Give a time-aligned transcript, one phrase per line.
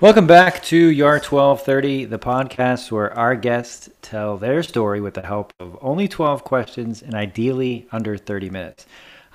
[0.00, 5.22] Welcome back to Your 1230, the podcast where our guests tell their story with the
[5.22, 8.86] help of only 12 questions and ideally under 30 minutes.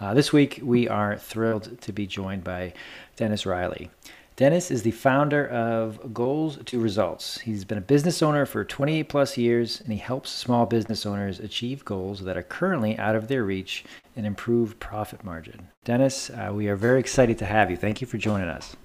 [0.02, 2.74] Uh, this week, we are thrilled to be joined by
[3.16, 3.90] Dennis Riley.
[4.36, 7.40] Dennis is the founder of Goals to Results.
[7.40, 11.40] He's been a business owner for 28 plus years, and he helps small business owners
[11.40, 15.70] achieve goals that are currently out of their reach and improve profit margin.
[15.86, 17.78] Dennis, uh, we are very excited to have you.
[17.78, 18.76] Thank you for joining us.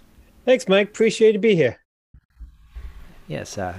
[0.45, 0.88] Thanks, Mike.
[0.88, 1.78] Appreciate to be here.
[3.27, 3.74] Yes, uh,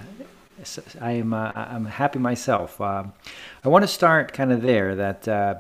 [1.00, 1.34] I am.
[1.34, 2.82] Uh, I'm happy myself.
[2.82, 3.04] Uh,
[3.64, 4.96] I want to start kind of there.
[4.96, 5.56] That uh,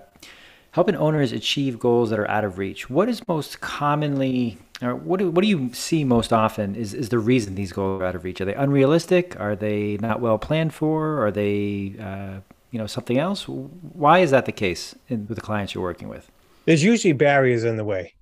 [0.72, 2.90] helping owners achieve goals that are out of reach.
[2.90, 6.76] What is most commonly, or what do, what do you see most often?
[6.76, 8.42] Is is the reason these goals are out of reach?
[8.42, 9.40] Are they unrealistic?
[9.40, 11.24] Are they not well planned for?
[11.24, 12.40] Are they, uh,
[12.72, 13.48] you know, something else?
[13.48, 16.32] Why is that the case in, with the clients you're working with?
[16.66, 18.16] There's usually barriers in the way.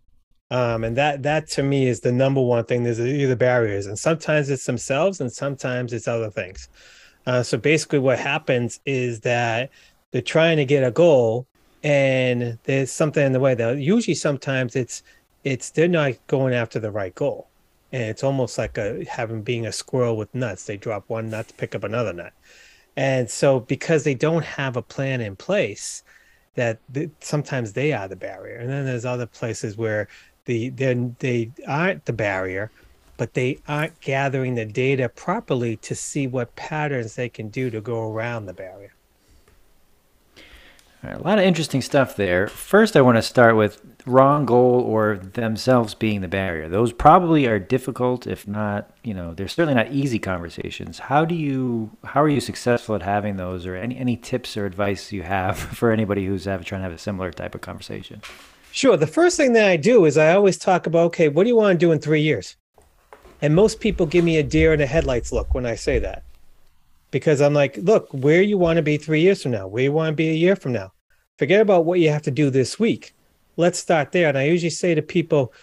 [0.54, 2.84] Um, and that that to me is the number one thing.
[2.84, 6.70] There's either barriers, and sometimes it's themselves, and sometimes it's other things.
[7.26, 9.72] Uh, so basically, what happens is that
[10.12, 11.48] they're trying to get a goal,
[11.84, 13.56] and there's something in the way.
[13.56, 15.02] That usually, sometimes it's
[15.44, 17.48] it's they're not going after the right goal,
[17.92, 20.66] and it's almost like a having being a squirrel with nuts.
[20.66, 22.34] They drop one nut to pick up another nut,
[22.96, 26.04] and so because they don't have a plan in place,
[26.56, 26.80] that
[27.22, 28.58] sometimes they are the barrier.
[28.58, 30.08] And then there's other places where
[30.46, 32.72] the then they aren't the barrier
[33.16, 37.80] but they aren't gathering the data properly to see what patterns they can do to
[37.80, 38.94] go around the barrier
[41.12, 42.48] a lot of interesting stuff there.
[42.48, 46.70] First, I want to start with wrong goal or themselves being the barrier.
[46.70, 51.00] Those probably are difficult, if not, you know, they're certainly not easy conversations.
[51.00, 54.66] How do you, how are you successful at having those, or any any tips or
[54.66, 58.22] advice you have for anybody who's have, trying to have a similar type of conversation?
[58.76, 58.98] Sure.
[58.98, 61.56] The first thing that I do is I always talk about, okay, what do you
[61.56, 62.56] want to do in three years?
[63.40, 66.24] And most people give me a deer in the headlights look when I say that.
[67.12, 69.92] Because I'm like, look, where you want to be three years from now, where you
[69.92, 70.92] want to be a year from now.
[71.38, 73.14] Forget about what you have to do this week.
[73.58, 74.28] Let's start there.
[74.28, 75.54] And I usually say to people,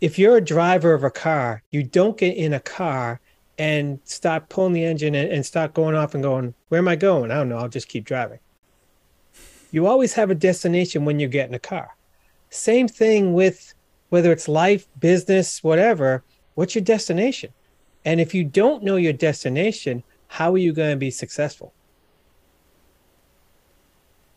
[0.00, 3.20] if you're a driver of a car, you don't get in a car
[3.56, 7.30] and start pulling the engine and start going off and going, where am I going?
[7.30, 7.58] I don't know.
[7.58, 8.40] I'll just keep driving.
[9.70, 11.94] You always have a destination when you get in a car.
[12.50, 13.74] Same thing with
[14.08, 16.24] whether it's life, business, whatever.
[16.54, 17.52] What's your destination?
[18.04, 21.72] And if you don't know your destination, how are you going to be successful?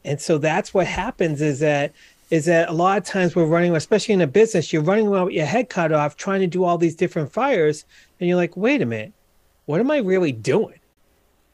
[0.03, 1.93] And so that's what happens is that
[2.31, 5.25] is that a lot of times we're running, especially in a business, you're running around
[5.25, 7.83] with your head cut off, trying to do all these different fires,
[8.19, 9.11] and you're like, wait a minute,
[9.65, 10.79] what am I really doing?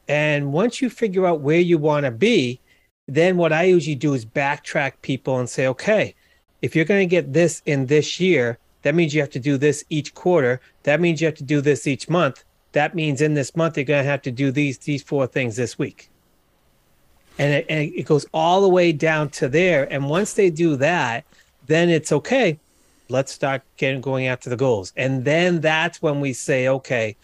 [0.07, 2.61] And once you figure out where you want to be,
[3.07, 6.13] then what I usually do is backtrack people and say, okay,
[6.61, 9.57] if you're going to get this in this year, that means you have to do
[9.57, 10.61] this each quarter.
[10.83, 12.43] That means you have to do this each month.
[12.71, 15.55] That means in this month you're going to have to do these these four things
[15.55, 16.09] this week.
[17.39, 19.91] And it, and it goes all the way down to there.
[19.91, 21.25] And once they do that,
[21.67, 22.59] then it's okay.
[23.09, 24.91] Let's start getting going after the goals.
[24.95, 27.15] And then that's when we say, okay,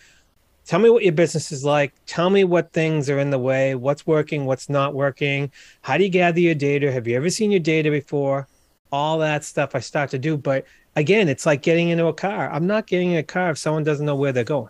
[0.66, 1.94] tell me what your business is like.
[2.06, 5.52] Tell me what things are in the way, what's working, what's not working.
[5.82, 6.92] How do you gather your data?
[6.92, 8.48] Have you ever seen your data before?
[8.94, 10.38] All that stuff I start to do.
[10.38, 10.66] But
[10.96, 12.50] again, it's like getting into a car.
[12.50, 14.70] I'm not getting in a car if someone doesn't know where they're going.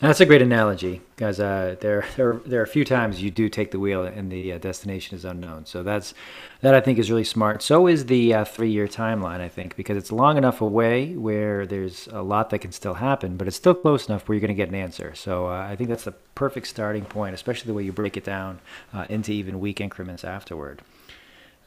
[0.00, 3.50] That's a great analogy, because uh, there, there, there are a few times you do
[3.50, 5.66] take the wheel and the uh, destination is unknown.
[5.66, 6.14] So that's
[6.62, 7.62] that I think is really smart.
[7.62, 12.08] So is the uh, three-year timeline, I think, because it's long enough away where there's
[12.12, 14.54] a lot that can still happen, but it's still close enough where you're going to
[14.54, 15.14] get an answer.
[15.14, 18.24] So uh, I think that's the perfect starting point, especially the way you break it
[18.24, 18.60] down
[18.94, 20.80] uh, into even week increments afterward.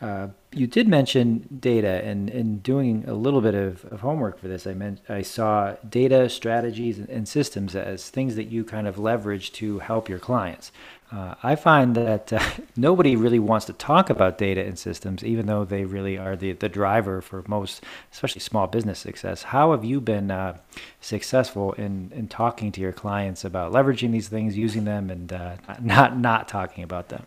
[0.03, 4.49] Uh, you did mention data, and in doing a little bit of, of homework for
[4.49, 8.99] this, I meant I saw data, strategies, and, systems as things that you kind of
[8.99, 10.73] leverage to help your clients.
[11.09, 12.43] Uh, I find that uh,
[12.75, 16.51] nobody really wants to talk about data and systems, even though they really are the,
[16.51, 17.81] the driver for most,
[18.11, 19.43] especially small business success.
[19.43, 20.57] How have you been uh,
[20.99, 25.55] successful in, in talking to your clients about leveraging these things, using them, and uh,
[25.81, 27.25] not not talking about them?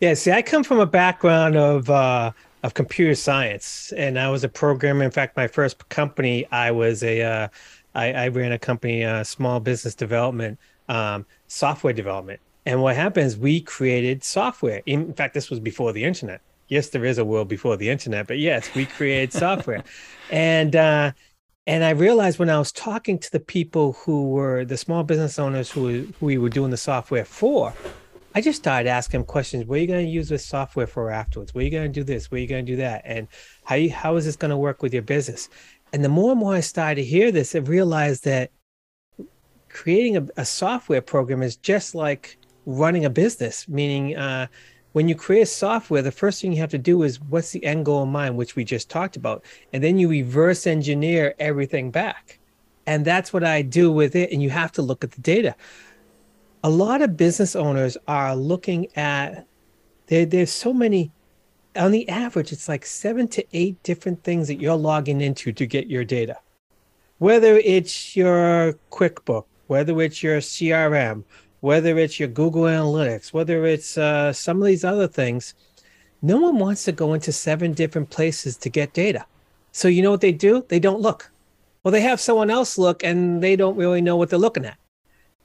[0.00, 2.32] Yeah, see, I come from a background of uh,
[2.62, 5.04] of computer science, and I was a programmer.
[5.04, 7.48] In fact, my first company, I was a uh,
[7.94, 10.58] I, I ran a company, uh, small business development,
[10.88, 12.40] um, software development.
[12.64, 13.36] And what happens?
[13.36, 14.80] We created software.
[14.86, 16.40] In fact, this was before the internet.
[16.68, 19.84] Yes, there is a world before the internet, but yes, we created software.
[20.30, 21.12] and uh,
[21.66, 25.38] and I realized when I was talking to the people who were the small business
[25.38, 27.74] owners who, who we were doing the software for,
[28.32, 29.64] I just started asking questions.
[29.64, 31.52] What are you going to use this software for afterwards?
[31.52, 32.30] What are you going to do this?
[32.30, 33.02] What are you going to do that?
[33.04, 33.26] And
[33.64, 35.48] how you, how is this going to work with your business?
[35.92, 38.52] And the more and more I started to hear this, I realized that
[39.68, 44.46] creating a, a software program is just like running a business, meaning uh,
[44.92, 47.84] when you create software, the first thing you have to do is what's the end
[47.84, 49.44] goal in mind, which we just talked about.
[49.72, 52.38] And then you reverse engineer everything back.
[52.86, 54.32] And that's what I do with it.
[54.32, 55.54] And you have to look at the data.
[56.62, 59.46] A lot of business owners are looking at,
[60.06, 61.10] there, there's so many,
[61.74, 65.66] on the average, it's like seven to eight different things that you're logging into to
[65.66, 66.36] get your data.
[67.18, 71.24] Whether it's your QuickBook, whether it's your CRM,
[71.60, 75.54] whether it's your Google Analytics, whether it's uh, some of these other things,
[76.22, 79.24] no one wants to go into seven different places to get data.
[79.72, 80.64] So you know what they do?
[80.68, 81.30] They don't look.
[81.82, 84.76] Well, they have someone else look and they don't really know what they're looking at.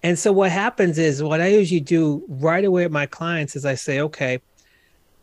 [0.06, 3.66] And so what happens is what I usually do right away with my clients is
[3.66, 4.40] I say, okay,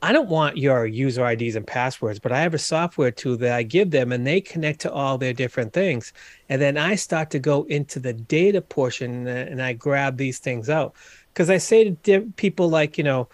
[0.03, 3.53] I don't want your user IDs and passwords, but I have a software tool that
[3.53, 6.13] I give them and they connect to all their different things.
[6.49, 10.69] And then I start to go into the data portion and I grab these things
[10.69, 10.97] out.
[11.33, 13.29] Because I say to people like, you know,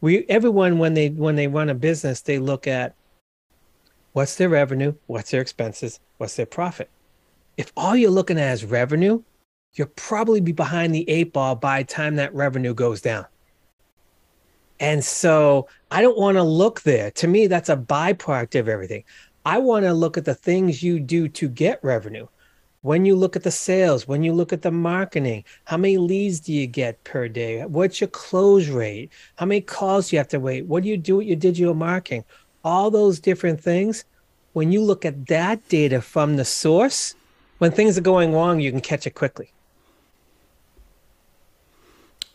[0.00, 2.94] we everyone when they when they run a business, they look at
[4.12, 6.88] what's their revenue, what's their expenses, what's their profit.
[7.56, 9.24] If all you're looking at is revenue,
[9.74, 13.26] you'll probably be behind the eight ball by the time that revenue goes down
[14.80, 17.10] and so I don't want to look there.
[17.12, 19.04] To me, that's a byproduct of everything.
[19.46, 22.26] I want to look at the things you do to get revenue.
[22.82, 26.40] When you look at the sales, when you look at the marketing, how many leads
[26.40, 27.64] do you get per day?
[27.64, 29.10] What's your close rate?
[29.36, 30.66] How many calls do you have to wait?
[30.66, 32.24] What do you do with your digital marketing?
[32.62, 34.04] All those different things.
[34.52, 37.14] When you look at that data from the source,
[37.56, 39.53] when things are going wrong, you can catch it quickly.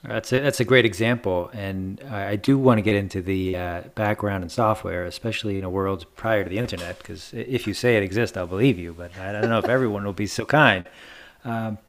[0.03, 3.81] That's a, that's a great example, and I do want to get into the uh,
[3.95, 6.99] background in software, especially in a world prior to the internet.
[6.99, 10.05] Because if you say it exists, I'll believe you, but I don't know if everyone
[10.05, 10.85] will be so kind.
[11.43, 11.79] Um,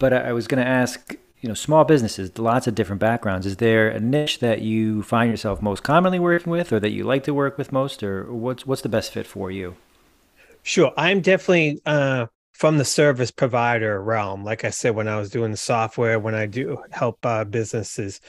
[0.00, 3.46] but I, I was going to ask, you know, small businesses, lots of different backgrounds.
[3.46, 7.04] Is there a niche that you find yourself most commonly working with, or that you
[7.04, 9.76] like to work with most, or what's what's the best fit for you?
[10.64, 12.26] Sure, I'm definitely uh,
[12.56, 14.42] from the service provider realm.
[14.42, 18.20] Like I said, when I was doing the software, when I do help uh, businesses,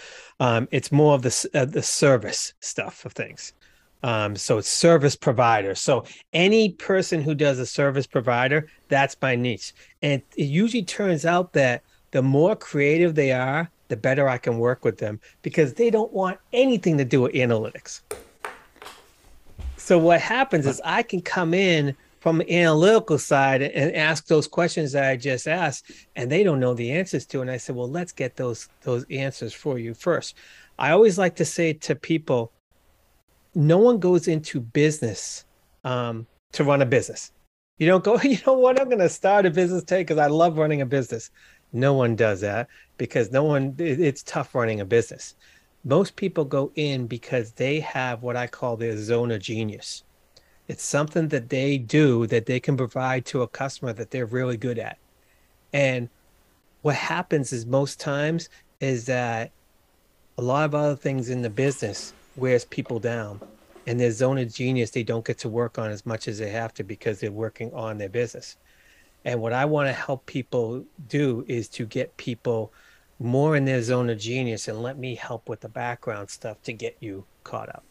[0.41, 3.53] um, it's more of the uh, the service stuff of things.
[4.03, 5.75] Um, so it's service provider.
[5.75, 6.03] So
[6.33, 9.74] any person who does a service provider, that's my niche.
[10.01, 11.81] And it usually turns out that
[12.12, 16.12] the more creative they are, the better I can work with them because they don't
[16.12, 18.01] want anything to do with analytics.
[19.77, 24.47] So what happens is I can come in from the analytical side and ask those
[24.47, 27.41] questions that I just asked, and they don't know the answers to.
[27.41, 30.35] And I said, well, let's get those those answers for you first.
[30.79, 32.51] I always like to say to people,
[33.55, 35.45] no one goes into business
[35.83, 37.31] um, to run a business.
[37.79, 40.27] You don't go, you know what, I'm going to start a business today because I
[40.27, 41.31] love running a business.
[41.73, 42.67] No one does that
[42.97, 45.35] because no one, it's tough running a business.
[45.83, 50.03] Most people go in because they have what I call their zone of genius.
[50.67, 54.57] It's something that they do that they can provide to a customer that they're really
[54.57, 54.97] good at.
[55.71, 56.09] And
[56.81, 58.49] what happens is most times
[58.81, 59.51] is that
[60.37, 63.41] a lot of other things in the business wears people down.
[63.85, 66.49] And their zone of genius, they don't get to work on as much as they
[66.49, 68.57] have to because they're working on their business.
[69.23, 72.74] And what I want to help people do is to get people
[73.19, 76.74] more in their zone of genius and let me help with the background stuff to
[76.74, 77.87] get you caught up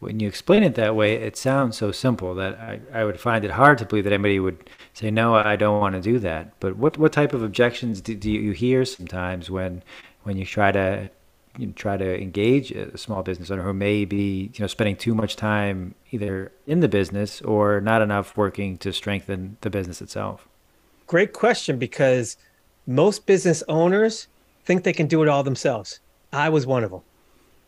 [0.00, 3.44] when you explain it that way, it sounds so simple that I, I would find
[3.44, 6.58] it hard to believe that anybody would say, no, I don't want to do that.
[6.60, 9.82] But what, what type of objections do, do you hear sometimes when,
[10.22, 11.10] when you try to
[11.58, 14.96] you know, try to engage a small business owner who may be you know spending
[14.96, 20.02] too much time either in the business or not enough working to strengthen the business
[20.02, 20.48] itself?
[21.06, 22.36] Great question because
[22.86, 24.26] most business owners
[24.64, 26.00] think they can do it all themselves.
[26.32, 27.02] I was one of them.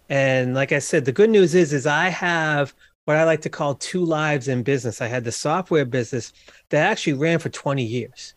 [0.08, 2.74] And like I said, the good news is, is I have
[3.06, 5.00] what I like to call two lives in business.
[5.00, 6.32] I had the software business
[6.70, 8.34] that actually ran for 20 years.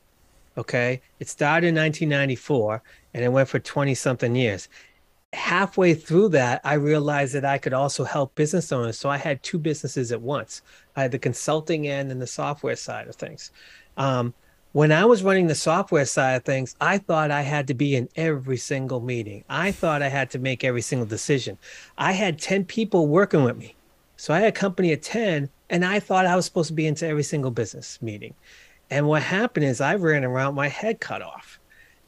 [0.58, 1.02] Okay.
[1.20, 2.82] It started in 1994
[3.14, 4.70] and it went for 20 something years.
[5.34, 8.98] Halfway through that, I realized that I could also help business owners.
[8.98, 10.62] So I had two businesses at once.
[10.96, 13.52] I had the consulting end and the software side of things.
[13.98, 14.34] Um,
[14.72, 17.96] when I was running the software side of things, I thought I had to be
[17.96, 19.44] in every single meeting.
[19.50, 21.58] I thought I had to make every single decision.
[21.98, 23.76] I had 10 people working with me.
[24.18, 26.86] So I had a company of 10, and I thought I was supposed to be
[26.86, 28.36] into every single business meeting.
[28.92, 31.60] And what happened is I ran around my head cut off.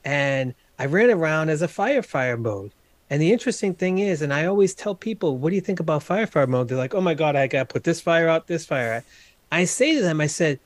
[0.04, 2.74] And I ran around as a firefighter mode.
[3.10, 6.04] And the interesting thing is, and I always tell people, what do you think about
[6.04, 6.68] firefighter mode?
[6.68, 9.04] They're like, oh my God, I got to put this fire out, this fire out.
[9.52, 10.60] I say to them, I said,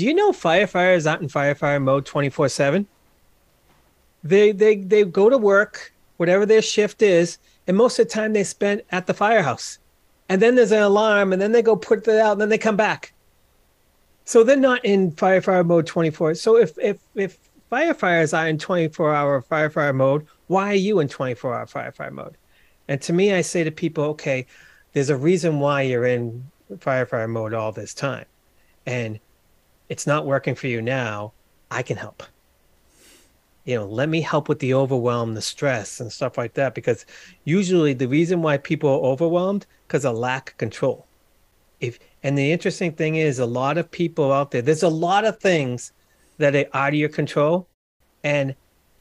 [0.00, 2.86] "Do you know firefighters out in firefighter mode twenty four seven?
[4.24, 8.32] They they they go to work, whatever their shift is, and most of the time
[8.32, 9.78] they spend at the firehouse,
[10.30, 12.56] and then there's an alarm, and then they go put it out, and then they
[12.56, 13.12] come back.
[14.24, 16.34] So they're not in firefighter mode twenty four.
[16.34, 17.38] So if if if
[17.70, 21.66] firefighters are in twenty four hour firefighter mode, why are you in twenty four hour
[21.66, 22.38] firefighter mode?
[22.88, 24.46] And to me, I say to people, okay,
[24.94, 28.24] there's a reason why you're in firefighter mode all this time.
[28.86, 29.20] And
[29.90, 31.32] it's not working for you now.
[31.70, 32.22] I can help.
[33.64, 36.74] You know, let me help with the overwhelm, the stress, and stuff like that.
[36.74, 37.04] Because
[37.44, 41.06] usually the reason why people are overwhelmed because of lack of control.
[41.80, 45.24] If and the interesting thing is a lot of people out there, there's a lot
[45.24, 45.92] of things
[46.38, 47.66] that are out of your control.
[48.22, 48.54] And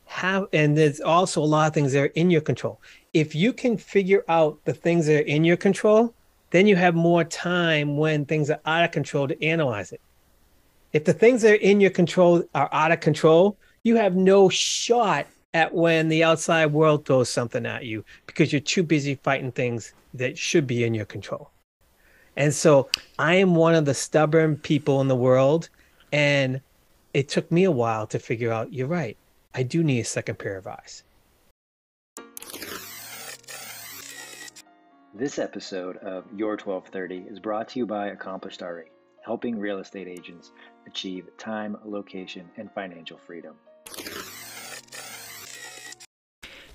[0.05, 2.81] have and there's also a lot of things that are in your control.
[3.13, 6.15] If you can figure out the things that are in your control,
[6.49, 10.01] then you have more time when things are out of control to analyze it.
[10.91, 14.49] If the things that are in your control are out of control, you have no
[14.49, 19.51] shot at when the outside world throws something at you because you're too busy fighting
[19.51, 21.51] things that should be in your control.
[22.35, 25.69] And so I am one of the stubborn people in the world.
[26.11, 26.61] And
[27.13, 29.17] it took me a while to figure out you're right.
[29.53, 31.03] I do need a second pair of eyes.
[35.13, 38.85] This episode of Your 1230 is brought to you by Accomplished RE,
[39.21, 40.51] helping real estate agents
[40.87, 43.55] achieve time, location, and financial freedom.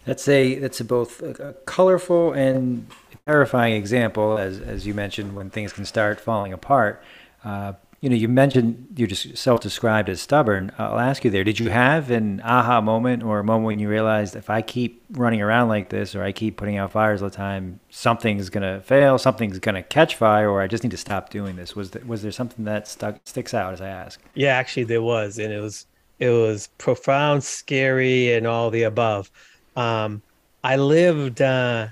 [0.05, 2.87] That's a that's a both a, colorful and
[3.27, 7.03] terrifying example, as as you mentioned, when things can start falling apart.
[7.43, 7.75] Uh,
[8.05, 10.73] you know, you mentioned you just self-described as stubborn.
[10.77, 13.89] I'll ask you there: Did you have an aha moment or a moment when you
[13.89, 17.31] realized if I keep running around like this, or I keep putting out fires all
[17.31, 21.31] the time, something's gonna fail, something's gonna catch fire, or I just need to stop
[21.31, 21.75] doing this?
[21.75, 24.21] Was there, was there something that stuck sticks out as I ask?
[24.35, 25.87] Yeah, actually, there was, and it was
[26.19, 29.31] it was profound, scary, and all the above.
[29.77, 30.21] Um,
[30.63, 31.87] I lived uh,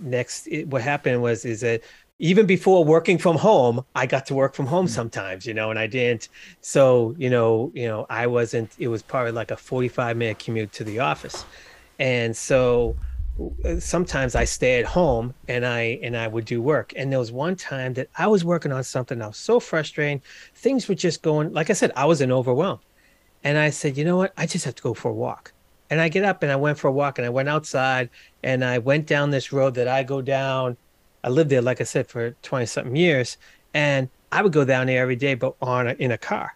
[0.00, 0.46] next.
[0.46, 1.82] It, what happened was is that
[2.18, 4.90] even before working from home, I got to work from home mm.
[4.90, 6.28] sometimes, you know, and I didn't.
[6.60, 10.72] So, you know, you know, I wasn't, it was probably like a 45 minute commute
[10.72, 11.44] to the office.
[11.98, 12.96] And so
[13.64, 16.92] uh, sometimes I stay at home and I, and I would do work.
[16.96, 19.20] And there was one time that I was working on something.
[19.20, 20.22] I was so frustrated.
[20.54, 22.78] Things were just going, like I said, I was in overwhelm.
[23.42, 24.32] And I said, you know what?
[24.36, 25.52] I just have to go for a walk.
[25.90, 28.08] And I get up and I went for a walk and I went outside
[28.42, 30.76] and I went down this road that I go down
[31.24, 33.38] I lived there, like I said, for 20 something years.
[33.72, 36.54] And I would go down there every day, but on a, in a car.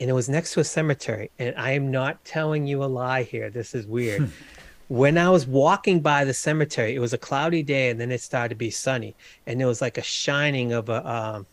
[0.00, 1.30] And it was next to a cemetery.
[1.38, 3.50] And I am not telling you a lie here.
[3.50, 4.30] This is weird.
[4.88, 8.20] when I was walking by the cemetery, it was a cloudy day and then it
[8.20, 9.14] started to be sunny.
[9.46, 11.46] And there was like a shining of a, um,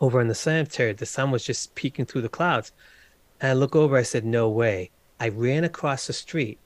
[0.00, 0.92] over in the cemetery.
[0.92, 2.70] The sun was just peeking through the clouds.
[3.40, 4.90] And I look over, I said, No way.
[5.18, 6.58] I ran across the street.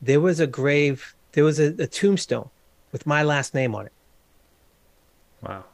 [0.00, 2.48] There was a grave, there was a, a tombstone
[2.90, 3.92] with my last name on it.
[5.42, 5.64] Wow.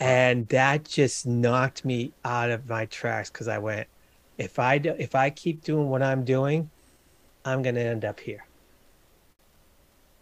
[0.00, 3.88] And that just knocked me out of my tracks because I went,
[4.36, 6.70] if I do, if I keep doing what I'm doing,
[7.44, 8.44] I'm gonna end up here.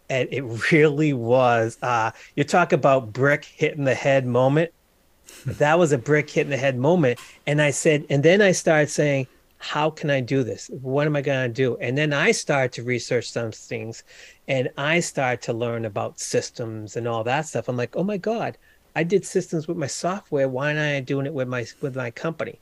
[0.09, 1.77] And it really was.
[1.81, 4.71] Uh, you talk about brick hitting the head moment.
[5.45, 7.19] that was a brick hitting the head moment.
[7.45, 10.69] And I said, and then I started saying, how can I do this?
[10.81, 11.77] What am I going to do?
[11.77, 14.03] And then I start to research some things
[14.47, 17.67] and I start to learn about systems and all that stuff.
[17.67, 18.57] I'm like, oh my God,
[18.95, 20.47] I did systems with my software.
[20.47, 22.59] Why not I doing it with my with my company?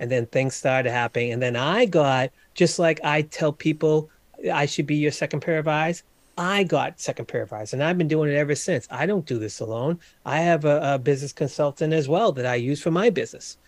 [0.00, 1.32] And then things started happening.
[1.32, 4.10] And then I got, just like I tell people
[4.52, 6.04] I should be your second pair of eyes,
[6.36, 7.72] I got second pair of eyes.
[7.72, 8.86] And I've been doing it ever since.
[8.90, 9.98] I don't do this alone.
[10.24, 13.58] I have a, a business consultant as well that I use for my business.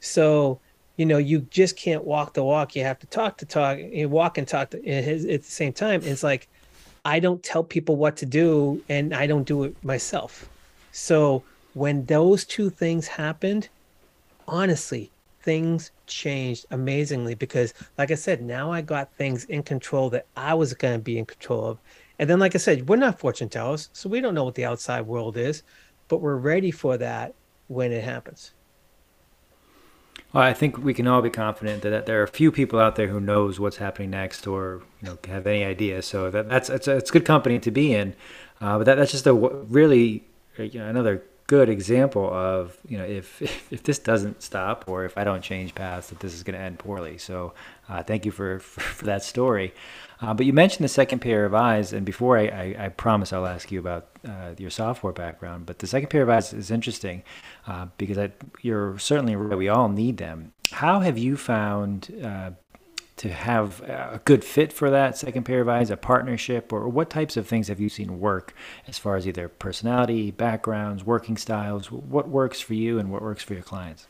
[0.00, 0.60] So
[0.98, 2.74] you know, you just can't walk the walk.
[2.74, 3.78] You have to talk to talk.
[3.78, 6.02] You walk and talk to, at the same time.
[6.02, 6.48] It's like
[7.04, 10.48] I don't tell people what to do, and I don't do it myself.
[10.90, 13.68] So when those two things happened,
[14.48, 20.26] honestly, things changed amazingly because, like I said, now I got things in control that
[20.36, 21.78] I was going to be in control of.
[22.18, 24.64] And then, like I said, we're not fortune tellers, so we don't know what the
[24.64, 25.62] outside world is,
[26.08, 27.34] but we're ready for that
[27.68, 28.52] when it happens.
[30.32, 32.96] Well, I think we can all be confident that there are a few people out
[32.96, 36.02] there who knows what's happening next, or you know, have any idea.
[36.02, 38.14] So that, that's it's it's good company to be in.
[38.60, 40.24] Uh, but that, that's just a really
[40.58, 43.40] you know, another good example of you know if
[43.72, 46.64] if this doesn't stop or if I don't change paths that this is going to
[46.64, 47.18] end poorly.
[47.18, 47.54] So
[47.88, 49.72] uh, thank you for, for, for that story.
[50.20, 53.32] Uh, but you mentioned the second pair of eyes, and before I, I, I promise
[53.32, 55.66] I'll ask you about uh, your software background.
[55.66, 57.22] But the second pair of eyes is interesting
[57.66, 58.32] uh, because I,
[58.62, 59.56] you're certainly right.
[59.56, 60.52] We all need them.
[60.72, 62.50] How have you found uh,
[63.18, 67.10] to have a good fit for that second pair of eyes, a partnership, or what
[67.10, 68.54] types of things have you seen work
[68.86, 71.90] as far as either personality, backgrounds, working styles?
[71.90, 74.06] What works for you and what works for your clients?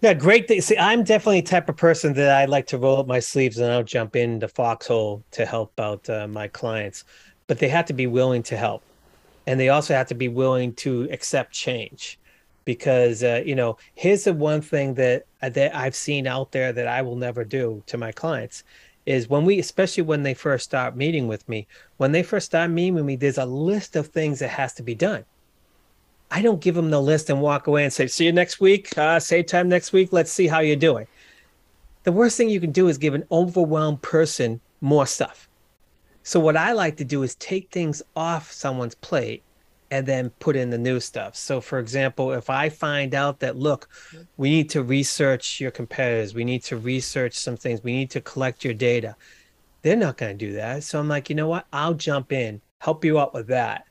[0.00, 0.60] Yeah, great thing.
[0.60, 3.58] See, I'm definitely the type of person that I like to roll up my sleeves
[3.58, 7.02] and I'll jump in the foxhole to help out uh, my clients.
[7.48, 8.82] But they have to be willing to help,
[9.46, 12.18] and they also have to be willing to accept change,
[12.64, 16.72] because uh, you know, here's the one thing that uh, that I've seen out there
[16.72, 18.64] that I will never do to my clients
[19.06, 22.70] is when we, especially when they first start meeting with me, when they first start
[22.70, 25.24] meeting with me, there's a list of things that has to be done
[26.30, 28.96] I don't give them the list and walk away and say, see you next week,
[28.98, 30.12] uh, same time next week.
[30.12, 31.06] Let's see how you're doing.
[32.04, 35.48] The worst thing you can do is give an overwhelmed person more stuff.
[36.22, 39.42] So, what I like to do is take things off someone's plate
[39.90, 41.34] and then put in the new stuff.
[41.34, 43.88] So, for example, if I find out that, look,
[44.36, 48.20] we need to research your competitors, we need to research some things, we need to
[48.20, 49.16] collect your data,
[49.80, 50.84] they're not going to do that.
[50.84, 51.66] So, I'm like, you know what?
[51.72, 53.87] I'll jump in, help you out with that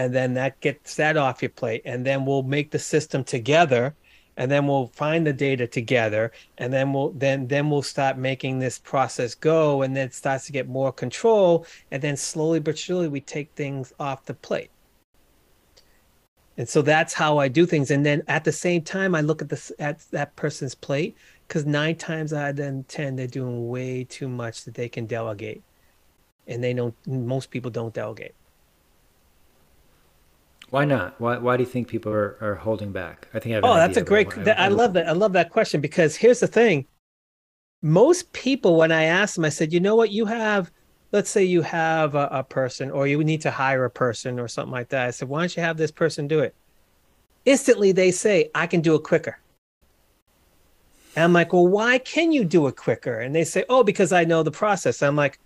[0.00, 3.94] and then that gets that off your plate and then we'll make the system together
[4.38, 8.58] and then we'll find the data together and then we'll then then we'll start making
[8.58, 12.78] this process go and then it starts to get more control and then slowly but
[12.78, 14.70] surely we take things off the plate.
[16.56, 19.42] And so that's how i do things and then at the same time i look
[19.42, 21.14] at this at that person's plate
[21.46, 25.04] because nine times out of ten, 10 they're doing way too much that they can
[25.06, 25.62] delegate
[26.46, 28.34] and they don't most people don't delegate
[30.70, 31.20] why not?
[31.20, 33.28] Why, why do you think people are, are holding back?
[33.34, 34.30] I think I have Oh, that's a great.
[34.44, 35.08] That, I, I love that.
[35.08, 36.86] I love that question because here's the thing.
[37.82, 40.70] Most people, when I asked them, I said, you know what, you have,
[41.12, 44.48] let's say you have a, a person or you need to hire a person or
[44.48, 45.08] something like that.
[45.08, 46.54] I said, why don't you have this person do it?
[47.46, 49.38] Instantly, they say, I can do it quicker.
[51.16, 53.20] And I'm like, well, why can you do it quicker?
[53.20, 55.02] And they say, oh, because I know the process.
[55.02, 55.40] I'm like,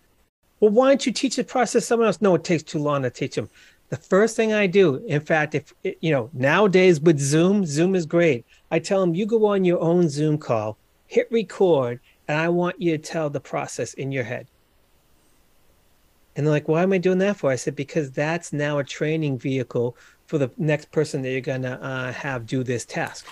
[0.60, 2.20] well, why don't you teach the process someone else?
[2.20, 3.48] No, it takes too long to teach them
[3.90, 8.06] the first thing I do, in fact, if you know, nowadays with Zoom, Zoom is
[8.06, 8.44] great.
[8.70, 12.80] I tell them, you go on your own Zoom call, hit record, and I want
[12.80, 14.46] you to tell the process in your head.
[16.36, 17.50] And they're like, why am I doing that for?
[17.50, 21.62] I said, because that's now a training vehicle for the next person that you're going
[21.62, 23.26] to uh, have do this task.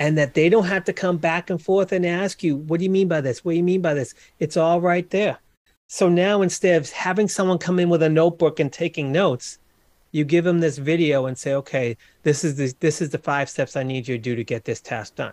[0.00, 2.84] And that they don't have to come back and forth and ask you, what do
[2.84, 3.44] you mean by this?
[3.44, 4.14] What do you mean by this?
[4.40, 5.38] It's all right there.
[5.86, 9.58] So now instead of having someone come in with a notebook and taking notes,
[10.12, 13.50] you give them this video and say, okay, this is the, this is the five
[13.50, 15.32] steps I need you to do to get this task done.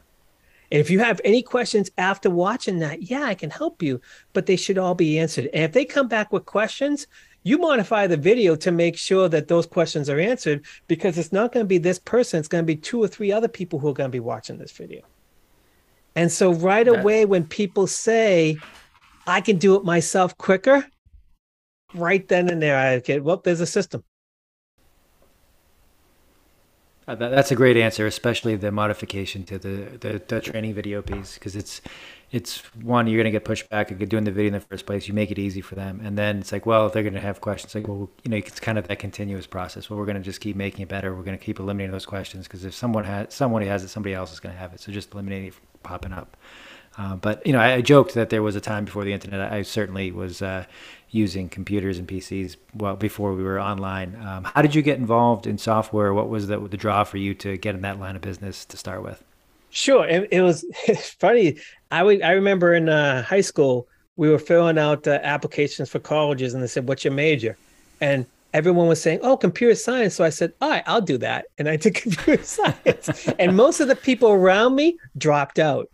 [0.72, 4.00] And if you have any questions after watching that, yeah, I can help you,
[4.34, 5.50] but they should all be answered.
[5.54, 7.08] And if they come back with questions,
[7.44, 11.52] you modify the video to make sure that those questions are answered because it's not
[11.52, 13.90] going to be this person, it's going to be two or three other people who
[13.90, 15.02] are going to be watching this video.
[16.16, 18.58] And so right away when people say,
[19.28, 20.86] I can do it myself quicker.
[21.94, 23.38] Right then and there, I get well.
[23.38, 24.04] There's a system.
[27.08, 31.02] Uh, that, that's a great answer, especially the modification to the the, the training video
[31.02, 31.82] piece, because it's
[32.32, 35.08] it's one you're gonna get pushed back doing the video in the first place.
[35.08, 37.42] You make it easy for them, and then it's like, well, if they're gonna have
[37.42, 39.90] questions, like, well, you know, it's kind of that continuous process.
[39.90, 41.14] Well, we're gonna just keep making it better.
[41.14, 44.32] We're gonna keep eliminating those questions because if someone has who has it, somebody else
[44.32, 44.80] is gonna have it.
[44.80, 46.38] So just eliminating it from popping up.
[46.98, 49.52] Uh, but you know, I, I, joked that there was a time before the internet.
[49.52, 50.66] I certainly was uh,
[51.10, 54.16] using computers and PCs well before we were online.
[54.16, 56.14] Um, how did you get involved in software?
[56.14, 58.78] What was the, the draw for you to get in that line of business to
[58.78, 59.24] start with?
[59.70, 60.66] Sure, it, it was
[61.20, 61.58] funny.
[61.92, 66.00] I would, I remember in uh, high school we were filling out uh, applications for
[66.00, 67.58] colleges, and they said, "What's your major?"
[68.02, 71.46] And everyone was saying, "Oh, computer science." So I said, "All right, I'll do that,"
[71.58, 73.30] and I took computer science.
[73.40, 75.90] and most of the people around me dropped out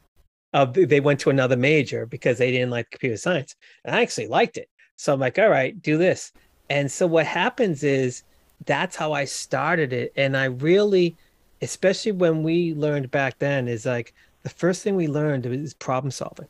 [0.57, 3.55] uh, they went to another major because they didn't like computer science.
[3.85, 4.69] And I actually liked it.
[4.95, 6.31] So I'm like, all right, do this.
[6.71, 8.23] And so what happens is
[8.65, 10.13] that's how I started it.
[10.15, 11.15] And I really,
[11.61, 16.09] especially when we learned back then, is like the first thing we learned is problem
[16.09, 16.47] solving.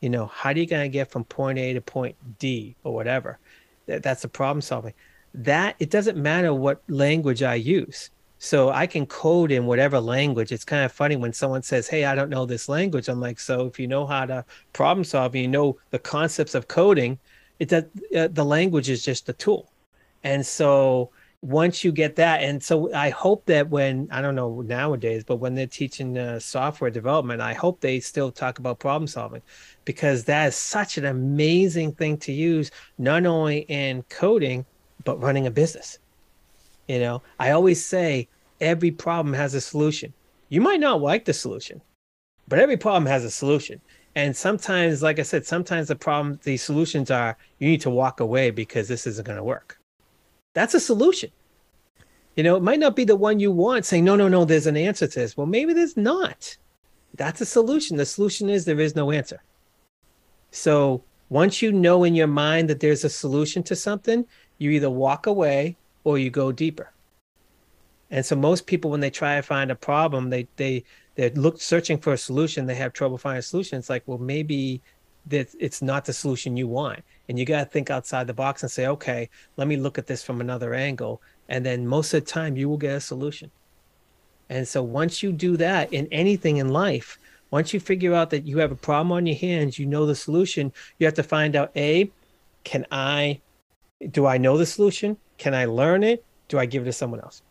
[0.00, 3.40] You know, how do you gonna get from point A to point D or whatever?
[3.86, 4.94] That's the problem solving.
[5.34, 10.52] That it doesn't matter what language I use so I can code in whatever language.
[10.52, 13.08] It's kind of funny when someone says, Hey, I don't know this language.
[13.08, 16.68] I'm like, So if you know how to problem solve, you know the concepts of
[16.68, 17.18] coding,
[17.58, 17.84] it does,
[18.16, 19.72] uh, the language is just a tool.
[20.22, 24.62] And so once you get that, and so I hope that when I don't know
[24.62, 29.06] nowadays, but when they're teaching uh, software development, I hope they still talk about problem
[29.06, 29.42] solving
[29.84, 34.66] because that is such an amazing thing to use, not only in coding,
[35.04, 35.98] but running a business.
[36.88, 38.28] You know, I always say
[38.60, 40.12] every problem has a solution.
[40.48, 41.80] You might not like the solution,
[42.48, 43.80] but every problem has a solution.
[44.14, 48.20] And sometimes, like I said, sometimes the problem, the solutions are you need to walk
[48.20, 49.78] away because this isn't going to work.
[50.54, 51.30] That's a solution.
[52.34, 54.66] You know, it might not be the one you want saying, no, no, no, there's
[54.66, 55.36] an answer to this.
[55.36, 56.56] Well, maybe there's not.
[57.14, 57.96] That's a solution.
[57.96, 59.42] The solution is there is no answer.
[60.50, 64.24] So once you know in your mind that there's a solution to something,
[64.58, 66.92] you either walk away or you go deeper.
[68.12, 70.84] And so most people, when they try to find a problem, they they
[71.16, 72.64] they're look searching for a solution.
[72.64, 73.76] They have trouble finding a solution.
[73.76, 74.80] It's like, well, maybe
[75.26, 78.62] that it's not the solution you want, and you got to think outside the box
[78.62, 81.20] and say, okay, let me look at this from another angle.
[81.48, 83.50] And then most of the time, you will get a solution.
[84.48, 87.18] And so once you do that in anything in life,
[87.50, 90.14] once you figure out that you have a problem on your hands, you know the
[90.14, 90.72] solution.
[91.00, 92.08] You have to find out: a,
[92.62, 93.40] can I?
[94.12, 95.16] Do I know the solution?
[95.38, 96.24] Can I learn it?
[96.48, 97.42] Do I give it to someone else?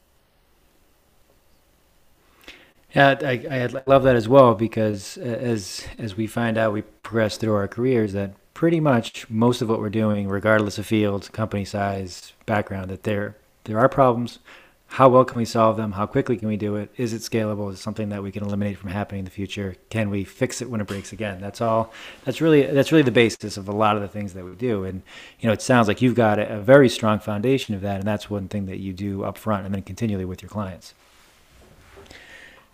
[2.96, 6.82] Yeah, I, I love that as well because uh, as as we find out, we
[6.82, 11.30] progress through our careers that pretty much most of what we're doing, regardless of field,
[11.34, 14.40] company size, background, that there there are problems.
[14.88, 15.92] How well can we solve them?
[15.92, 16.90] How quickly can we do it?
[16.96, 17.70] Is it scalable?
[17.72, 19.76] Is it something that we can eliminate from happening in the future?
[19.90, 21.42] Can we fix it when it breaks again?
[21.42, 21.92] That's all.
[22.24, 24.86] That's really that's really the basis of a lot of the things that we do.
[24.86, 25.02] And
[25.40, 28.30] you know, it sounds like you've got a, very strong foundation of that, and that's
[28.30, 30.94] one thing that you do up front and then continually with your clients.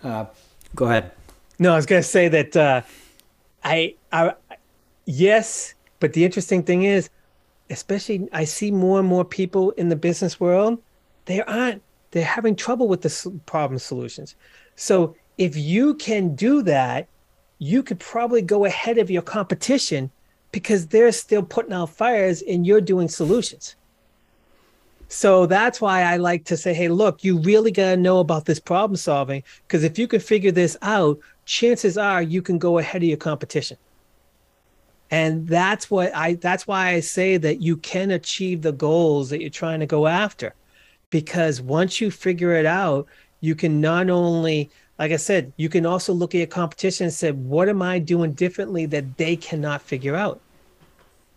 [0.04, 0.26] Uh,
[0.76, 1.12] go ahead.
[1.60, 2.82] No, I was going to say that uh,
[3.63, 4.34] I, I,
[5.06, 7.10] yes, but the interesting thing is,
[7.69, 10.82] especially I see more and more people in the business world,
[11.26, 14.36] they aren't, they're having trouble with the problem solutions.
[14.76, 17.08] So if you can do that,
[17.58, 20.12] you could probably go ahead of your competition
[20.52, 23.76] because they're still putting out fires and you're doing solutions.
[25.08, 28.45] So that's why I like to say, hey, look, you really got to know about
[28.45, 32.78] this problem solving because if you can figure this out, chances are you can go
[32.78, 33.78] ahead of your competition.
[35.10, 39.41] And that's what I that's why I say that you can achieve the goals that
[39.41, 40.56] you're trying to go after.
[41.12, 43.08] Because once you figure it out,
[43.39, 44.71] you can not only
[45.02, 47.97] like I said, you can also look at your competition and say, what am I
[47.97, 50.39] doing differently that they cannot figure out?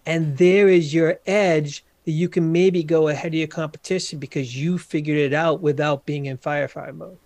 [0.05, 4.55] And there is your edge that you can maybe go ahead of your competition because
[4.55, 7.17] you figured it out without being in firefighter mode.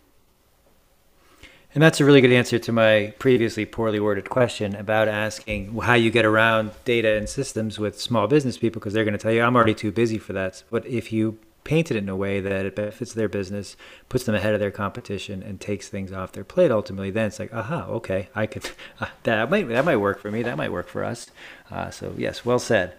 [1.75, 5.95] And that's a really good answer to my previously poorly worded question about asking how
[5.95, 9.33] you get around data and systems with small business people because they're going to tell
[9.33, 10.63] you, I'm already too busy for that.
[10.71, 13.77] But if you paint it in a way that it benefits their business,
[14.09, 17.39] puts them ahead of their competition, and takes things off their plate, ultimately, then it's
[17.39, 20.73] like, aha, okay, I could, uh, that might that might work for me, that might
[20.73, 21.31] work for us.
[21.71, 22.95] Uh, so yes, well said.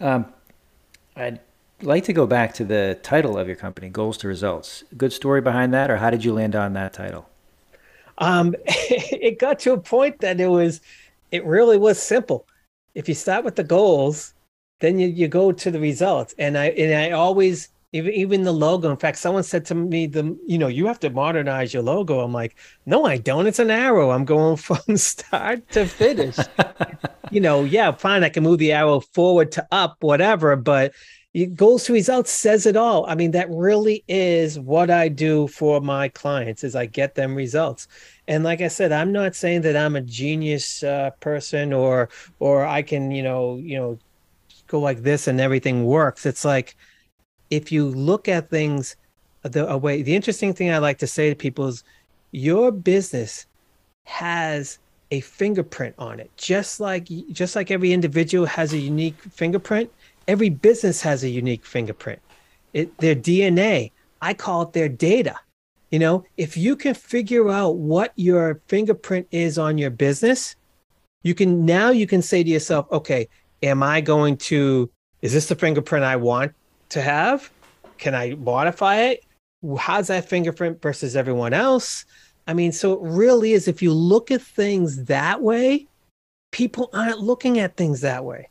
[0.00, 0.26] Um,
[1.16, 1.40] I'd
[1.80, 4.84] like to go back to the title of your company, Goals to Results.
[4.94, 7.26] Good story behind that, or how did you land on that title?
[8.18, 10.82] Um, it got to a point that it was,
[11.32, 12.46] it really was simple.
[12.94, 14.34] If you start with the goals,
[14.80, 16.34] then you, you go to the results.
[16.38, 18.90] And I and I always even even the logo.
[18.90, 22.20] In fact, someone said to me, "the you know you have to modernize your logo."
[22.20, 23.46] I'm like, "No, I don't.
[23.46, 24.10] It's an arrow.
[24.10, 26.36] I'm going from start to finish."
[27.30, 28.24] you know, yeah, fine.
[28.24, 30.54] I can move the arrow forward to up, whatever.
[30.56, 30.92] But
[31.54, 33.06] goals to results says it all.
[33.06, 36.64] I mean, that really is what I do for my clients.
[36.64, 37.88] Is I get them results.
[38.26, 42.66] And like I said, I'm not saying that I'm a genius uh, person or or
[42.66, 43.98] I can you know you know
[44.66, 46.26] go like this and everything works.
[46.26, 46.76] It's like
[47.50, 48.96] if you look at things
[49.42, 51.84] the way the interesting thing I like to say to people is
[52.32, 53.46] your business
[54.04, 54.78] has
[55.10, 56.30] a fingerprint on it.
[56.36, 59.90] Just like just like every individual has a unique fingerprint
[60.26, 62.20] every business has a unique fingerprint.
[62.74, 65.36] It their dna i call it their data.
[65.90, 70.56] You know if you can figure out what your fingerprint is on your business
[71.22, 73.28] you can now you can say to yourself okay
[73.62, 74.90] am i going to
[75.22, 76.52] is this the fingerprint i want
[76.90, 77.50] to have
[77.98, 79.24] can I modify it?
[79.78, 82.04] How's that fingerprint versus everyone else?
[82.46, 83.68] I mean, so it really is.
[83.68, 85.86] If you look at things that way,
[86.52, 88.48] people aren't looking at things that way.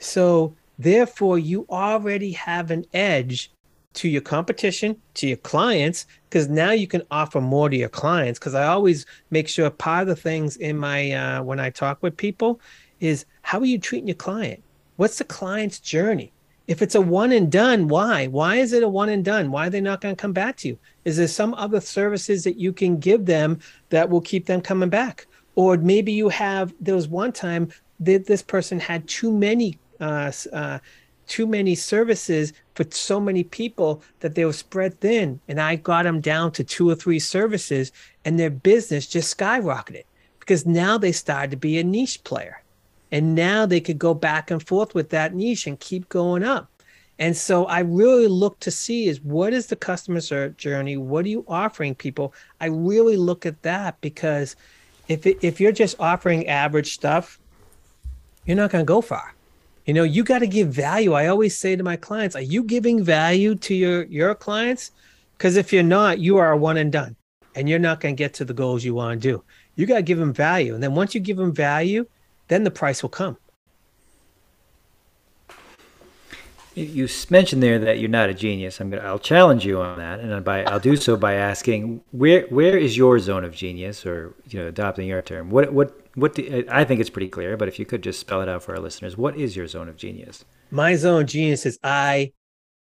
[0.00, 3.50] So, therefore, you already have an edge
[3.94, 8.38] to your competition, to your clients, because now you can offer more to your clients.
[8.38, 12.02] Because I always make sure part of the things in my, uh, when I talk
[12.02, 12.60] with people,
[13.00, 14.62] is how are you treating your client?
[14.96, 16.33] What's the client's journey?
[16.66, 18.26] If it's a one and done, why?
[18.26, 19.50] Why is it a one and done?
[19.50, 20.78] Why are they not going to come back to you?
[21.04, 24.88] Is there some other services that you can give them that will keep them coming
[24.88, 25.26] back?
[25.56, 30.32] Or maybe you have, there was one time that this person had too many uh,
[30.52, 30.78] uh,
[31.26, 35.40] too many services for so many people that they were spread thin.
[35.48, 37.92] And I got them down to two or three services,
[38.24, 40.04] and their business just skyrocketed
[40.40, 42.62] because now they started to be a niche player.
[43.14, 46.68] And now they could go back and forth with that niche and keep going up.
[47.20, 50.18] And so I really look to see is what is the customer
[50.50, 50.96] journey?
[50.96, 52.34] What are you offering people?
[52.60, 54.56] I really look at that because
[55.06, 57.38] if it, if you're just offering average stuff,
[58.46, 59.32] you're not going to go far.
[59.86, 61.12] You know, you got to give value.
[61.12, 64.90] I always say to my clients, are you giving value to your your clients?
[65.38, 67.14] Because if you're not, you are a one and done,
[67.54, 69.44] and you're not going to get to the goals you want to do.
[69.76, 72.06] You got to give them value, and then once you give them value,
[72.48, 73.36] then the price will come.
[76.76, 78.80] You mentioned there that you're not a genius.
[78.80, 79.02] I'm gonna.
[79.02, 82.96] I'll challenge you on that, and by I'll do so by asking where where is
[82.96, 85.50] your zone of genius, or you know, adopting your term.
[85.50, 86.34] What what what?
[86.34, 88.74] Do, I think it's pretty clear, but if you could just spell it out for
[88.74, 90.44] our listeners, what is your zone of genius?
[90.72, 92.32] My zone of genius is I,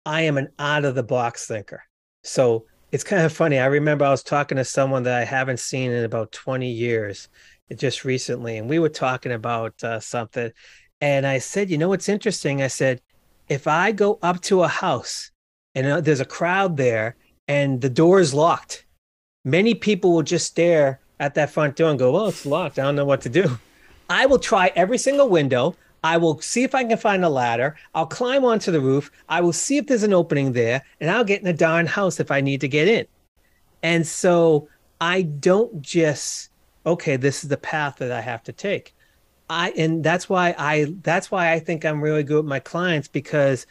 [0.07, 1.83] I am an out of the box thinker.
[2.23, 3.59] So it's kind of funny.
[3.59, 7.29] I remember I was talking to someone that I haven't seen in about 20 years,
[7.79, 10.51] just recently, and we were talking about uh, something,
[11.01, 12.63] and I said, you know what's interesting?
[12.63, 13.01] I said
[13.49, 15.31] if I go up to a house
[15.75, 17.17] and uh, there's a crowd there
[17.49, 18.87] and the door is locked,
[19.45, 22.79] many people will just stare at that front door and go, "Well, it's locked.
[22.79, 23.59] I don't know what to do."
[24.09, 25.75] I will try every single window.
[26.05, 27.77] I will see if I can find a ladder.
[27.95, 29.11] I'll climb onto the roof.
[29.29, 32.19] I will see if there's an opening there, and I'll get in the darn house
[32.21, 33.07] if I need to get in.
[33.83, 34.69] And so
[35.01, 36.51] I don't just,
[36.85, 38.95] okay, this is the path that I have to take.
[39.51, 43.09] I and that's why I that's why I think I'm really good with my clients
[43.09, 43.67] because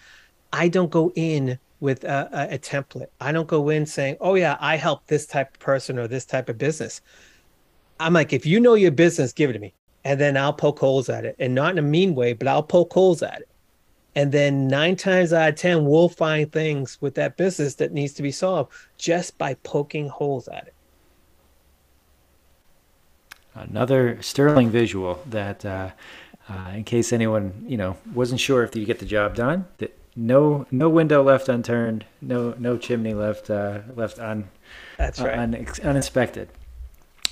[0.53, 3.07] I don't go in with a, a, a, template.
[3.19, 6.25] I don't go in saying, "Oh yeah, I help this type of person or this
[6.25, 7.01] type of business."
[7.99, 10.79] I'm like, if you know your business, give it to me, and then I'll poke
[10.79, 13.49] holes at it, and not in a mean way, but I'll poke holes at it.
[14.15, 18.13] And then nine times out of ten, we'll find things with that business that needs
[18.13, 20.75] to be solved just by poking holes at it
[23.55, 25.91] another sterling visual that, uh,
[26.49, 29.97] uh, in case anyone you know wasn't sure if you get the job done, that
[30.15, 34.49] no no window left unturned, no no chimney left uh, left un,
[34.97, 35.37] That's right.
[35.37, 36.49] Un, uninspected.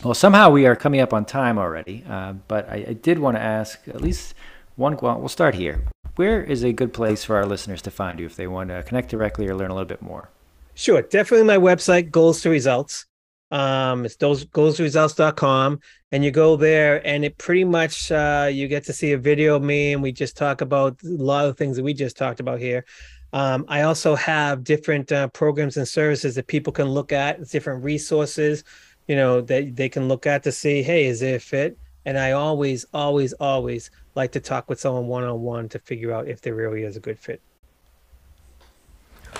[0.04, 3.36] Well, somehow we are coming up on time already, uh, but I, I did want
[3.36, 4.34] to ask at least
[4.78, 4.98] one.
[5.02, 5.84] Well, we'll start here.
[6.16, 8.84] Where is a good place for our listeners to find you if they want to
[8.84, 10.30] connect directly or learn a little bit more?
[10.74, 13.06] Sure, definitely my website, Goals to Results.
[13.52, 15.80] Um, goalsresults.com
[16.12, 19.56] and you go there and it pretty much uh, you get to see a video
[19.56, 22.40] of me and we just talk about a lot of things that we just talked
[22.40, 22.86] about here.
[23.32, 27.84] Um, I also have different uh, programs and services that people can look at, different
[27.84, 28.64] resources,
[29.08, 31.78] you know, that they can look at to see, hey, is it a fit?
[32.06, 36.12] And I always, always, always like to talk with someone one on one to figure
[36.12, 37.42] out if there really is a good fit.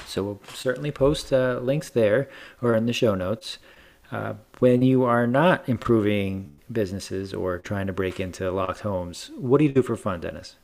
[0.06, 2.30] So we'll certainly post uh, links there
[2.62, 3.58] or in the show notes.
[4.12, 9.60] Uh, when you are not improving businesses or trying to break into locked homes, what
[9.60, 10.56] do you do for fun, Dennis?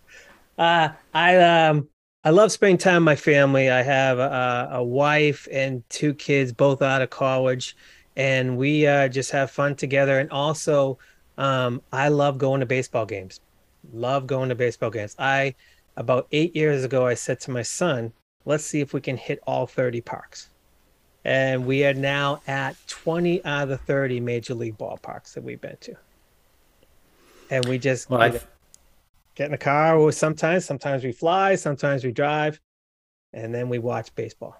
[0.58, 1.88] Uh, I um,
[2.23, 3.69] I love spending time with my family.
[3.69, 7.75] I have a, a wife and two kids, both out of college,
[8.15, 10.19] and we uh, just have fun together.
[10.19, 10.97] And also,
[11.38, 13.41] um, I love going to baseball games.
[13.93, 15.15] Love going to baseball games.
[15.19, 15.53] I
[15.97, 18.12] about eight years ago, I said to my son,
[18.45, 20.49] "Let's see if we can hit all thirty parks."
[21.25, 25.59] And we are now at 20 out of the 30 major league ballparks that we've
[25.59, 25.95] been to.
[27.49, 28.31] And we just well,
[29.33, 32.61] get in the car or sometimes sometimes we fly sometimes we drive
[33.33, 34.55] and then we watch baseball.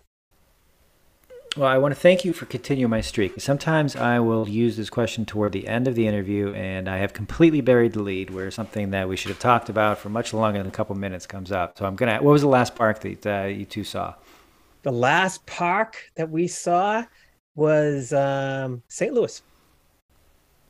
[1.56, 3.40] Well i want to thank you for continuing my streak.
[3.40, 7.14] Sometimes i will use this question toward the end of the interview and i have
[7.14, 10.60] completely buried the lead where something that we should have talked about for much longer
[10.60, 11.78] than a couple minutes comes up.
[11.78, 14.16] So i'm gonna what was the last park that uh, you two saw
[14.86, 17.04] the last park that we saw
[17.56, 19.12] was um, St.
[19.12, 19.42] Louis.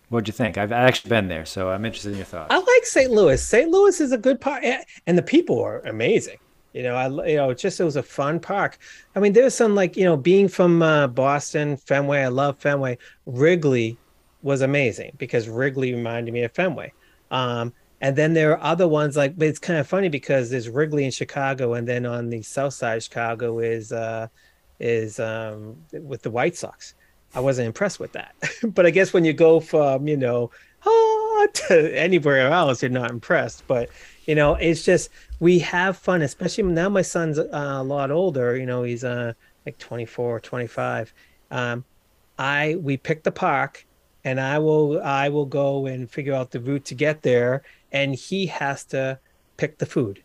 [0.08, 0.58] What'd you think?
[0.58, 2.47] I've actually been there, so I'm interested in your thoughts.
[2.49, 3.12] I like St.
[3.12, 3.43] Louis.
[3.43, 3.69] St.
[3.69, 4.63] Louis is a good park,
[5.06, 6.38] and the people are amazing.
[6.71, 8.78] You know, I you know, just it was a fun park.
[9.17, 12.21] I mean, there's some like you know, being from uh, Boston, Fenway.
[12.21, 12.97] I love Fenway.
[13.25, 13.97] Wrigley
[14.43, 16.93] was amazing because Wrigley reminded me of Fenway.
[17.32, 20.69] Um, and then there are other ones like, but it's kind of funny because there's
[20.69, 24.27] Wrigley in Chicago, and then on the south side of Chicago is uh,
[24.79, 26.95] is um, with the White Sox.
[27.34, 30.51] I wasn't impressed with that, but I guess when you go from you know
[30.86, 33.65] ah, to anywhere else, you're not impressed.
[33.67, 33.89] But
[34.25, 38.58] you know, it's just we have fun, especially now my son's uh, a lot older,
[38.58, 39.34] you know, he's uh
[39.65, 41.13] like 24, 25.
[41.51, 41.86] Um
[42.38, 43.86] I we pick the park
[44.23, 47.63] and I will I will go and figure out the route to get there
[47.95, 49.17] and he has to
[49.55, 50.21] pick the food.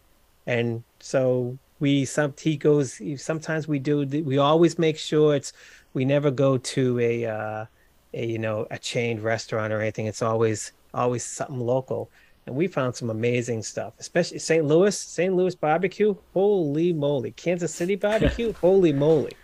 [0.46, 5.52] And so we some he goes sometimes we do we always make sure it's
[5.94, 7.64] we never go to a uh
[8.12, 10.06] a you know a chained restaurant or anything.
[10.06, 12.10] It's always always something local.
[12.46, 16.16] And we found some amazing stuff especially st louis st louis barbecue.
[16.34, 17.30] Holy moly.
[17.32, 18.52] Kansas city barbecue?
[18.60, 19.36] Holy moly.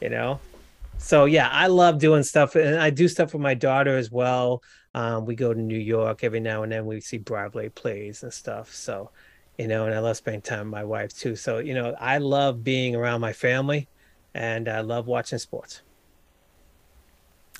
[0.00, 0.40] You know
[0.98, 4.62] so yeah i love doing stuff and i do stuff with my daughter as well
[4.94, 8.32] um, we go to new york every now and then we see broadway plays and
[8.32, 9.10] stuff so
[9.58, 12.18] you know and i love spending time with my wife too so you know i
[12.18, 13.88] love being around my family
[14.34, 15.82] and i love watching sports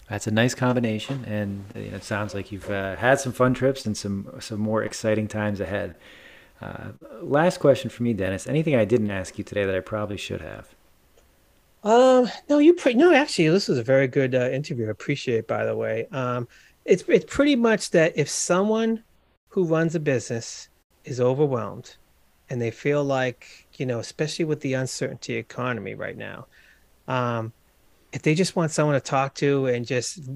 [0.09, 3.96] that's a nice combination, and it sounds like you've uh, had some fun trips and
[3.96, 5.96] some some more exciting times ahead.
[6.61, 8.46] Uh, last question for me, Dennis.
[8.46, 10.76] Anything I didn't ask you today that I probably should have?
[11.87, 13.14] Um, no, you pre- no.
[13.14, 14.88] Actually, this was a very good uh, interview.
[14.88, 16.09] I appreciate, it, by the way.
[16.11, 16.49] Um,
[16.85, 19.05] it's it's pretty much that if someone
[19.51, 20.68] who runs a business
[21.05, 21.96] is overwhelmed,
[22.51, 26.49] and they feel like you know, especially with the uncertainty economy right now,
[27.07, 27.53] um,
[28.12, 30.29] if they just want someone to talk to and just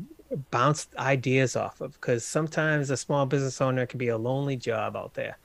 [0.52, 4.96] bounce ideas off of because sometimes a small business owner can be a lonely job
[4.96, 5.36] out there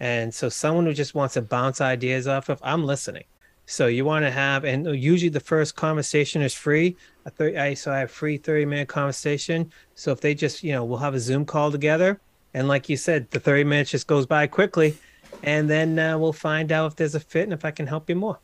[0.00, 3.24] and so someone who just wants to bounce ideas off of i'm listening
[3.72, 6.94] so you want to have and usually the first conversation is free
[7.30, 9.72] 30, I, so i have free 30 minute conversation.
[9.94, 12.20] So if they just you know we'll have a zoom call together.
[12.52, 14.98] And like you said the 30 minutes just goes by quickly.
[15.42, 18.10] And then uh, we'll find out if there's a fit and if i can help
[18.10, 18.40] you more.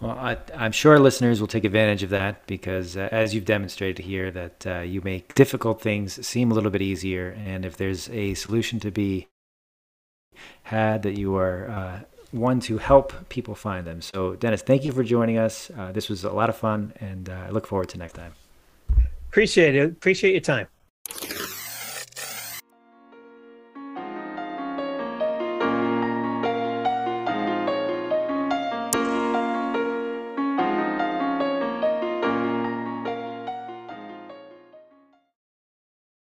[0.00, 4.04] Well, I, am sure listeners will take advantage of that because, uh, as you've demonstrated
[4.04, 7.36] here, that uh, you make difficult things seem a little bit easier.
[7.46, 9.28] And if there's a solution to be
[10.64, 12.00] had, that you are uh,
[12.32, 14.00] one to help people find them.
[14.00, 15.70] So, Dennis, thank you for joining us.
[15.76, 18.32] Uh, this was a lot of fun, and uh, I look forward to next time.
[19.28, 19.90] Appreciate it.
[19.90, 20.66] Appreciate your time.